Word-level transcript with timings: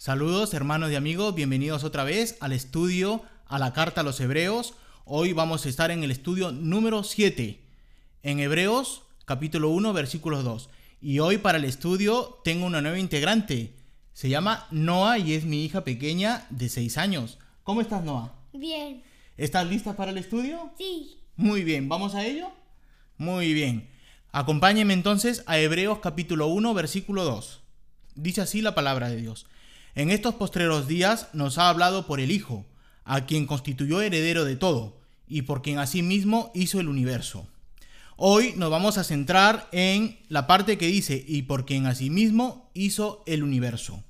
Saludos 0.00 0.54
hermanos 0.54 0.90
y 0.90 0.94
amigos, 0.94 1.34
bienvenidos 1.34 1.84
otra 1.84 2.04
vez 2.04 2.38
al 2.40 2.52
estudio 2.52 3.22
a 3.44 3.58
la 3.58 3.74
carta 3.74 4.00
a 4.00 4.04
los 4.04 4.18
hebreos. 4.20 4.72
Hoy 5.04 5.34
vamos 5.34 5.66
a 5.66 5.68
estar 5.68 5.90
en 5.90 6.02
el 6.02 6.10
estudio 6.10 6.52
número 6.52 7.02
7, 7.02 7.60
en 8.22 8.40
Hebreos 8.40 9.02
capítulo 9.26 9.68
1 9.68 9.92
versículos 9.92 10.42
2. 10.42 10.70
Y 11.02 11.18
hoy 11.18 11.36
para 11.36 11.58
el 11.58 11.66
estudio 11.66 12.40
tengo 12.44 12.64
una 12.64 12.80
nueva 12.80 12.98
integrante. 12.98 13.74
Se 14.14 14.30
llama 14.30 14.66
Noah 14.70 15.18
y 15.18 15.34
es 15.34 15.44
mi 15.44 15.66
hija 15.66 15.84
pequeña 15.84 16.46
de 16.48 16.70
6 16.70 16.96
años. 16.96 17.38
¿Cómo 17.62 17.82
estás 17.82 18.02
Noah? 18.02 18.32
Bien. 18.54 19.02
¿Estás 19.36 19.66
lista 19.66 19.96
para 19.96 20.12
el 20.12 20.16
estudio? 20.16 20.72
Sí. 20.78 21.18
Muy 21.36 21.62
bien, 21.62 21.90
¿vamos 21.90 22.14
a 22.14 22.24
ello? 22.24 22.50
Muy 23.18 23.52
bien. 23.52 23.90
Acompáñenme 24.32 24.94
entonces 24.94 25.44
a 25.44 25.58
Hebreos 25.58 25.98
capítulo 25.98 26.46
1 26.46 26.72
versículo 26.72 27.24
2. 27.24 27.60
Dice 28.14 28.40
así 28.40 28.62
la 28.62 28.74
palabra 28.74 29.10
de 29.10 29.16
Dios. 29.16 29.44
En 30.00 30.08
estos 30.08 30.36
postreros 30.36 30.88
días 30.88 31.28
nos 31.34 31.58
ha 31.58 31.68
hablado 31.68 32.06
por 32.06 32.20
el 32.20 32.30
Hijo, 32.30 32.64
a 33.04 33.26
quien 33.26 33.46
constituyó 33.46 34.00
heredero 34.00 34.46
de 34.46 34.56
todo, 34.56 34.96
y 35.28 35.42
por 35.42 35.60
quien 35.60 35.78
asimismo 35.78 36.50
hizo 36.54 36.80
el 36.80 36.88
universo. 36.88 37.46
Hoy 38.16 38.54
nos 38.56 38.70
vamos 38.70 38.96
a 38.96 39.04
centrar 39.04 39.68
en 39.72 40.18
la 40.30 40.46
parte 40.46 40.78
que 40.78 40.86
dice, 40.86 41.22
y 41.28 41.42
por 41.42 41.66
quien 41.66 41.84
asimismo 41.84 42.70
hizo 42.72 43.22
el 43.26 43.42
universo. 43.42 44.02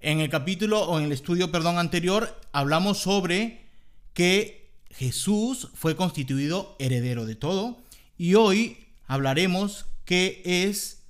En 0.00 0.20
el 0.20 0.30
capítulo, 0.30 0.84
o 0.84 0.98
en 0.98 1.04
el 1.04 1.12
estudio, 1.12 1.52
perdón, 1.52 1.76
anterior, 1.76 2.40
hablamos 2.52 2.96
sobre 2.96 3.66
que 4.14 4.70
Jesús 4.88 5.68
fue 5.74 5.96
constituido 5.96 6.76
heredero 6.78 7.26
de 7.26 7.34
todo, 7.34 7.76
y 8.16 8.36
hoy 8.36 8.86
hablaremos 9.06 9.84
que 10.06 10.40
es 10.46 11.02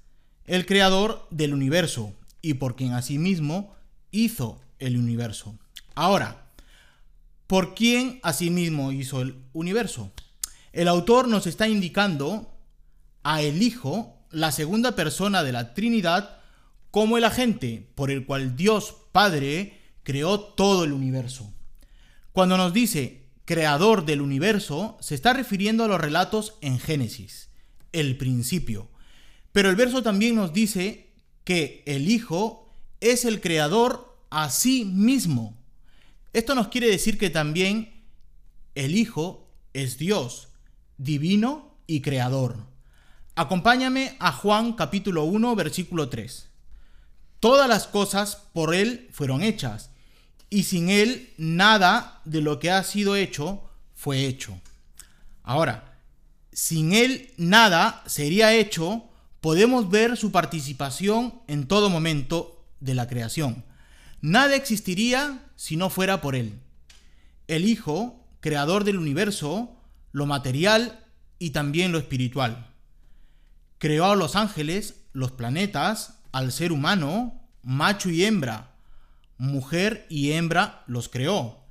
el 0.47 0.67
creador 0.67 1.29
del 1.31 1.55
universo, 1.55 2.13
y 2.43 2.55
por 2.55 2.75
quien 2.75 2.95
asimismo 2.95 3.79
hizo 4.11 4.61
el 4.79 4.97
universo. 4.97 5.59
Ahora, 5.95 6.47
¿por 7.47 7.75
quién 7.75 8.21
asimismo 8.23 8.93
hizo 8.93 9.23
el 9.23 9.37
universo? 9.53 10.13
El 10.73 10.89
autor 10.89 11.29
nos 11.29 11.47
está 11.47 11.69
indicando 11.69 12.57
a 13.23 13.43
el 13.43 13.63
Hijo, 13.63 14.17
la 14.31 14.53
segunda 14.53 14.95
persona 14.95 15.43
de 15.43 15.53
la 15.53 15.75
Trinidad, 15.75 16.39
como 16.91 17.19
el 17.19 17.25
agente 17.25 17.91
por 17.95 18.11
el 18.11 18.25
cual 18.25 18.57
Dios 18.57 18.97
Padre 19.13 19.81
creó 20.03 20.41
todo 20.41 20.85
el 20.85 20.93
universo. 20.93 21.53
Cuando 22.33 22.57
nos 22.57 22.73
dice 22.73 23.29
creador 23.45 24.05
del 24.05 24.21
universo, 24.21 24.97
se 25.01 25.15
está 25.15 25.33
refiriendo 25.33 25.85
a 25.85 25.89
los 25.89 26.01
relatos 26.01 26.55
en 26.61 26.79
Génesis, 26.79 27.51
el 27.93 28.17
principio. 28.17 28.89
Pero 29.53 29.69
el 29.69 29.77
verso 29.77 30.03
también 30.03 30.37
nos 30.37 30.53
dice 30.53 31.13
que 31.43 31.83
el 31.87 32.09
Hijo 32.09 32.70
es 33.01 33.25
el 33.25 33.41
creador 33.41 34.17
a 34.31 34.51
sí 34.51 34.85
mismo. 34.85 35.57
Esto 36.33 36.55
nos 36.55 36.69
quiere 36.69 36.89
decir 36.89 37.19
que 37.19 37.31
también 37.31 38.05
el 38.75 38.97
Hijo 38.97 39.49
es 39.73 39.99
Dios, 39.99 40.49
divino 40.99 41.77
y 41.87 42.03
creador. 42.03 42.57
Acompáñame 43.35 44.17
a 44.21 44.33
Juan 44.33 44.75
capítulo 44.75 45.25
1 45.25 45.57
versículo 45.57 46.09
3. 46.09 46.49
Todas 47.41 47.69
las 47.69 47.87
cosas 47.87 48.37
por 48.53 48.75
Él 48.75 49.09
fueron 49.13 49.43
hechas, 49.43 49.91
y 50.51 50.65
sin 50.65 50.91
Él 50.91 51.33
nada 51.39 52.21
de 52.25 52.43
lo 52.43 52.59
que 52.59 52.71
ha 52.71 52.85
sido 52.85 53.17
hecho 53.17 53.63
fue 53.95 54.27
hecho. 54.27 54.61
Ahora, 55.43 55.99
sin 56.53 56.93
Él 56.93 57.33
nada 57.39 58.03
sería 58.07 58.55
hecho, 58.55 59.05
podemos 59.41 59.89
ver 59.89 60.17
su 60.17 60.33
participación 60.33 61.41
en 61.47 61.67
todo 61.67 61.89
momento 61.89 62.60
de 62.81 62.95
la 62.95 63.07
creación. 63.07 63.65
Nada 64.21 64.57
existiría 64.57 65.47
si 65.57 65.77
no 65.77 65.89
fuera 65.89 66.21
por 66.21 66.35
Él. 66.35 66.61
El 67.47 67.65
Hijo, 67.65 68.29
creador 68.41 68.85
del 68.85 68.99
universo, 68.99 69.77
lo 70.13 70.27
material 70.27 71.05
y 71.39 71.51
también 71.51 71.93
lo 71.93 71.99
espiritual. 71.99 72.67
Creó 73.79 74.07
a 74.07 74.17
los 74.17 74.37
ángeles, 74.37 75.07
los 75.13 75.33
planetas, 75.33 76.19
al 76.33 76.53
ser 76.53 76.71
humano, 76.71 77.41
macho 77.63 78.11
y 78.11 78.25
hembra. 78.25 78.75
Mujer 79.39 80.07
y 80.11 80.33
hembra 80.33 80.85
los 80.87 81.09
creó. 81.09 81.65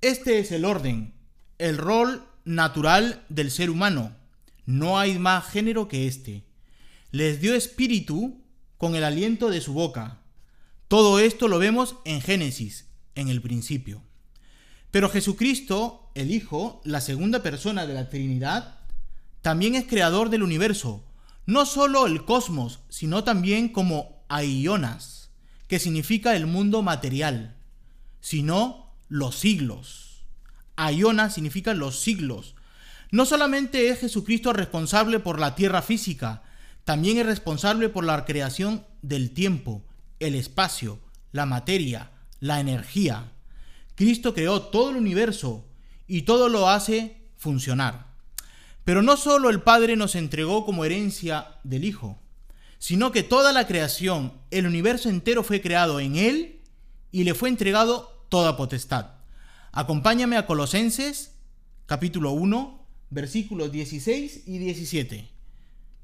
Este 0.00 0.40
es 0.40 0.50
el 0.50 0.64
orden, 0.64 1.14
el 1.58 1.78
rol 1.78 2.24
natural 2.44 3.24
del 3.28 3.50
ser 3.50 3.70
humano. 3.70 4.16
No 4.66 4.98
hay 4.98 5.18
más 5.18 5.48
género 5.48 5.86
que 5.86 6.08
este. 6.08 6.44
Les 7.12 7.40
dio 7.40 7.54
espíritu 7.54 8.42
con 8.76 8.96
el 8.96 9.04
aliento 9.04 9.48
de 9.48 9.60
su 9.60 9.72
boca 9.72 10.17
todo 10.88 11.18
esto 11.18 11.48
lo 11.48 11.58
vemos 11.58 11.96
en 12.04 12.22
Génesis, 12.22 12.86
en 13.14 13.28
el 13.28 13.42
principio. 13.42 14.02
Pero 14.90 15.10
Jesucristo, 15.10 16.10
el 16.14 16.30
Hijo, 16.30 16.80
la 16.82 17.02
segunda 17.02 17.42
persona 17.42 17.86
de 17.86 17.92
la 17.92 18.08
Trinidad, 18.08 18.78
también 19.42 19.74
es 19.74 19.86
creador 19.86 20.30
del 20.30 20.42
universo, 20.42 21.04
no 21.44 21.66
solo 21.66 22.06
el 22.06 22.24
cosmos, 22.24 22.80
sino 22.88 23.22
también 23.22 23.68
como 23.68 24.24
aionas, 24.28 25.30
que 25.66 25.78
significa 25.78 26.34
el 26.36 26.46
mundo 26.46 26.82
material, 26.82 27.56
sino 28.20 28.94
los 29.08 29.36
siglos. 29.36 30.24
Aiona 30.76 31.28
significa 31.28 31.74
los 31.74 32.00
siglos. 32.00 32.54
No 33.10 33.26
solamente 33.26 33.88
es 33.88 34.00
Jesucristo 34.00 34.54
responsable 34.54 35.18
por 35.18 35.38
la 35.38 35.54
tierra 35.54 35.82
física, 35.82 36.42
también 36.84 37.18
es 37.18 37.26
responsable 37.26 37.90
por 37.90 38.04
la 38.04 38.24
creación 38.24 38.86
del 39.02 39.32
tiempo, 39.32 39.84
el 40.20 40.34
espacio, 40.34 40.98
la 41.32 41.46
materia, 41.46 42.10
la 42.40 42.60
energía. 42.60 43.32
Cristo 43.94 44.34
creó 44.34 44.62
todo 44.62 44.90
el 44.90 44.96
universo 44.96 45.66
y 46.06 46.22
todo 46.22 46.48
lo 46.48 46.68
hace 46.68 47.16
funcionar. 47.36 48.06
Pero 48.84 49.02
no 49.02 49.16
solo 49.16 49.50
el 49.50 49.60
Padre 49.60 49.96
nos 49.96 50.14
entregó 50.14 50.64
como 50.64 50.84
herencia 50.84 51.58
del 51.62 51.84
Hijo, 51.84 52.18
sino 52.78 53.12
que 53.12 53.22
toda 53.22 53.52
la 53.52 53.66
creación, 53.66 54.32
el 54.50 54.66
universo 54.66 55.08
entero 55.08 55.42
fue 55.42 55.60
creado 55.60 56.00
en 56.00 56.16
Él 56.16 56.60
y 57.10 57.24
le 57.24 57.34
fue 57.34 57.48
entregado 57.48 58.24
toda 58.28 58.56
potestad. 58.56 59.12
Acompáñame 59.72 60.36
a 60.36 60.46
Colosenses 60.46 61.32
capítulo 61.86 62.32
1, 62.32 62.86
versículos 63.10 63.72
16 63.72 64.42
y 64.46 64.58
17. 64.58 65.30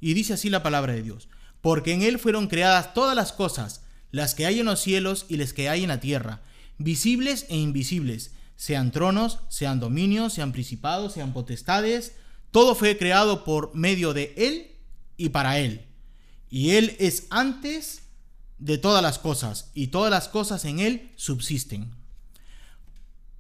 Y 0.01 0.15
dice 0.15 0.33
así 0.35 0.51
la 0.51 0.63
palabra 0.63 0.95
de 0.95 1.03
Dios, 1.03 1.29
porque 1.61 1.93
en 1.93 2.03
Él 2.03 2.19
fueron 2.19 2.49
creadas 2.49 2.95
todas 2.95 3.15
las 3.15 3.33
cosas, 3.33 3.84
las 4.15 4.37
que 4.37 4.47
hay 4.47 4.61
en 4.61 4.67
los 4.67 4.81
cielos 4.81 5.27
y 5.29 5.39
las 5.39 5.53
que 5.53 5.69
hay 5.69 5.83
en 5.83 5.89
la 5.89 5.99
tierra, 5.99 6.41
visibles 6.79 7.47
e 7.49 7.57
invisibles, 7.57 8.31
sean 8.55 8.93
tronos, 8.93 9.41
sean 9.49 9.81
dominios, 9.81 10.33
sean 10.33 10.53
principados, 10.53 11.15
sean 11.15 11.33
potestades, 11.33 12.13
todo 12.53 12.77
fue 12.77 12.97
creado 12.97 13.43
por 13.43 13.75
medio 13.75 14.15
de 14.15 14.33
Él 14.37 14.71
y 15.17 15.31
para 15.31 15.59
Él. 15.59 15.85
Y 16.49 16.71
Él 16.71 16.95
es 17.01 17.27
antes 17.31 18.03
de 18.59 18.79
todas 18.79 19.03
las 19.03 19.19
cosas, 19.19 19.73
y 19.75 19.89
todas 19.89 20.13
las 20.13 20.29
cosas 20.29 20.65
en 20.65 20.79
Él 20.79 21.11
subsisten. 21.17 21.91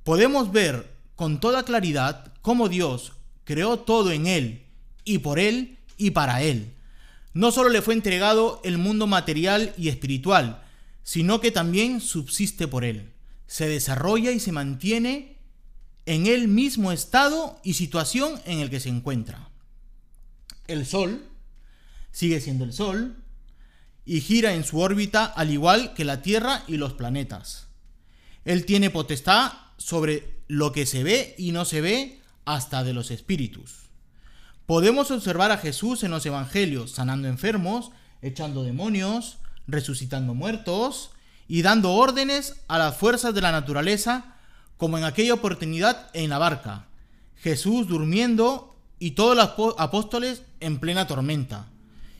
Podemos 0.02 0.50
ver 0.50 0.92
con 1.14 1.38
toda 1.38 1.62
claridad 1.62 2.32
cómo 2.42 2.68
Dios 2.68 3.12
creó 3.44 3.78
todo 3.78 4.10
en 4.10 4.26
Él, 4.26 4.64
y 5.04 5.18
por 5.18 5.38
Él 5.38 5.78
y 5.96 6.10
para 6.10 6.42
Él. 6.42 6.74
No 7.32 7.52
solo 7.52 7.68
le 7.68 7.80
fue 7.80 7.94
entregado 7.94 8.60
el 8.64 8.76
mundo 8.76 9.06
material 9.06 9.72
y 9.78 9.88
espiritual, 9.88 10.63
sino 11.04 11.40
que 11.40 11.52
también 11.52 12.00
subsiste 12.00 12.66
por 12.66 12.84
él, 12.84 13.12
se 13.46 13.68
desarrolla 13.68 14.32
y 14.32 14.40
se 14.40 14.50
mantiene 14.50 15.38
en 16.06 16.26
el 16.26 16.48
mismo 16.48 16.90
estado 16.90 17.60
y 17.62 17.74
situación 17.74 18.40
en 18.46 18.58
el 18.58 18.70
que 18.70 18.80
se 18.80 18.88
encuentra. 18.88 19.48
El 20.66 20.86
Sol 20.86 21.28
sigue 22.10 22.40
siendo 22.40 22.64
el 22.64 22.72
Sol 22.72 23.22
y 24.04 24.20
gira 24.20 24.54
en 24.54 24.64
su 24.64 24.80
órbita 24.80 25.24
al 25.24 25.50
igual 25.50 25.94
que 25.94 26.04
la 26.04 26.22
Tierra 26.22 26.64
y 26.66 26.78
los 26.78 26.94
planetas. 26.94 27.68
Él 28.44 28.66
tiene 28.66 28.90
potestad 28.90 29.52
sobre 29.76 30.40
lo 30.48 30.72
que 30.72 30.86
se 30.86 31.02
ve 31.02 31.34
y 31.38 31.52
no 31.52 31.64
se 31.64 31.80
ve 31.80 32.20
hasta 32.44 32.84
de 32.84 32.92
los 32.92 33.10
espíritus. 33.10 33.84
Podemos 34.66 35.10
observar 35.10 35.50
a 35.50 35.58
Jesús 35.58 36.02
en 36.02 36.10
los 36.10 36.24
evangelios 36.24 36.90
sanando 36.90 37.28
enfermos, 37.28 37.90
echando 38.22 38.62
demonios, 38.62 39.38
resucitando 39.66 40.34
muertos 40.34 41.10
y 41.48 41.62
dando 41.62 41.92
órdenes 41.92 42.60
a 42.68 42.78
las 42.78 42.96
fuerzas 42.96 43.34
de 43.34 43.40
la 43.40 43.52
naturaleza, 43.52 44.36
como 44.76 44.98
en 44.98 45.04
aquella 45.04 45.34
oportunidad 45.34 46.10
en 46.14 46.30
la 46.30 46.38
barca. 46.38 46.86
Jesús 47.36 47.86
durmiendo 47.86 48.74
y 48.98 49.12
todos 49.12 49.36
los 49.36 49.74
apóstoles 49.78 50.42
en 50.60 50.78
plena 50.78 51.06
tormenta. 51.06 51.66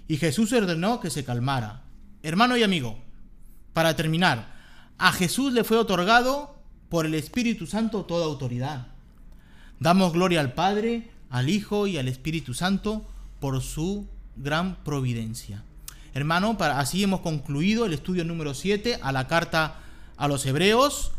Y 0.06 0.18
Jesús 0.18 0.52
ordenó 0.52 1.00
que 1.00 1.10
se 1.10 1.24
calmara. 1.24 1.82
Hermano 2.22 2.56
y 2.56 2.62
amigo, 2.62 2.98
para 3.72 3.96
terminar, 3.96 4.54
a 4.98 5.12
Jesús 5.12 5.52
le 5.52 5.64
fue 5.64 5.78
otorgado 5.78 6.56
por 6.88 7.06
el 7.06 7.14
Espíritu 7.14 7.66
Santo 7.66 8.04
toda 8.04 8.26
autoridad. 8.26 8.88
Damos 9.80 10.12
gloria 10.12 10.40
al 10.40 10.52
Padre, 10.52 11.10
al 11.30 11.48
Hijo 11.48 11.86
y 11.86 11.98
al 11.98 12.08
Espíritu 12.08 12.54
Santo 12.54 13.04
por 13.40 13.60
su 13.62 14.06
gran 14.36 14.76
providencia. 14.84 15.64
Hermano, 16.14 16.56
para, 16.56 16.78
así 16.78 17.02
hemos 17.02 17.22
concluido 17.22 17.86
el 17.86 17.92
estudio 17.92 18.24
número 18.24 18.54
7 18.54 19.00
a 19.02 19.10
la 19.10 19.26
carta 19.26 19.80
a 20.16 20.28
los 20.28 20.46
hebreos 20.46 21.10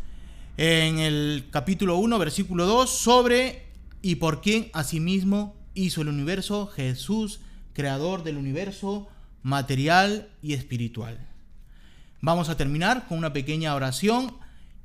en 0.56 1.00
el 1.00 1.48
capítulo 1.52 1.98
1, 1.98 2.18
versículo 2.18 2.66
2, 2.66 2.90
sobre 2.90 3.66
y 4.02 4.16
por 4.16 4.40
quién 4.40 4.70
asimismo 4.72 5.54
hizo 5.74 6.02
el 6.02 6.08
universo, 6.08 6.68
Jesús, 6.68 7.42
creador 7.74 8.24
del 8.24 8.38
universo 8.38 9.10
material 9.44 10.30
y 10.42 10.54
espiritual. 10.54 11.20
Vamos 12.22 12.48
a 12.48 12.56
terminar 12.56 13.06
con 13.10 13.18
una 13.18 13.34
pequeña 13.34 13.76
oración 13.76 14.38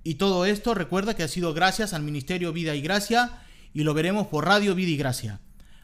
y 0.02 0.16
todo 0.16 0.44
esto 0.44 0.74
recuerda 0.74 1.14
que 1.14 1.22
ha 1.22 1.28
sido 1.28 1.54
gracias 1.54 1.92
al 1.92 2.02
Ministerio 2.02 2.52
Vida 2.52 2.74
y 2.74 2.80
Gracia 2.80 3.44
y 3.72 3.84
lo 3.84 3.94
veremos 3.94 4.26
por 4.26 4.44
Radio 4.44 4.74
Vida 4.74 4.90
y 4.90 4.96
Gracia. 4.96 5.38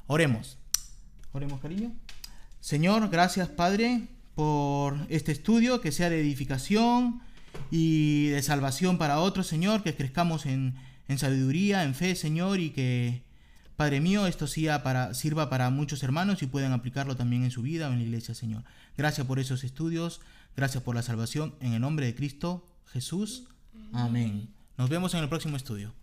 Oremos. 0.08 0.58
Oremos, 1.30 1.60
cariño. 1.60 1.92
Señor, 2.60 3.08
gracias 3.08 3.48
Padre 3.48 4.08
por 4.36 4.98
este 5.08 5.32
estudio, 5.32 5.80
que 5.80 5.90
sea 5.90 6.10
de 6.10 6.20
edificación 6.20 7.22
y 7.70 8.26
de 8.26 8.42
salvación 8.42 8.98
para 8.98 9.18
otros, 9.18 9.46
Señor, 9.46 9.82
que 9.82 9.96
crezcamos 9.96 10.44
en, 10.44 10.76
sabiduría, 11.16 11.84
en 11.84 11.94
fe, 11.94 12.14
Señor, 12.14 12.60
y 12.60 12.70
que, 12.70 13.22
Padre 13.76 14.02
mío, 14.02 14.26
esto 14.26 14.46
sea 14.46 14.82
para, 14.82 15.14
sirva 15.14 15.48
para 15.48 15.70
muchos 15.70 16.02
hermanos 16.02 16.42
y 16.42 16.46
puedan 16.46 16.72
aplicarlo 16.72 17.16
también 17.16 17.44
en 17.44 17.50
su 17.50 17.62
vida 17.62 17.88
o 17.88 17.92
en 17.92 17.98
la 17.98 18.04
iglesia, 18.04 18.34
Señor. 18.34 18.62
Gracias 18.96 19.26
por 19.26 19.38
esos 19.38 19.64
estudios, 19.64 20.20
gracias 20.54 20.82
por 20.82 20.94
la 20.94 21.02
salvación, 21.02 21.54
en 21.60 21.72
el 21.72 21.80
nombre 21.80 22.04
de 22.04 22.14
Cristo 22.14 22.68
Jesús. 22.92 23.48
Amén. 23.94 24.50
Nos 24.76 24.90
vemos 24.90 25.14
en 25.14 25.20
el 25.22 25.30
próximo 25.30 25.56
estudio. 25.56 25.94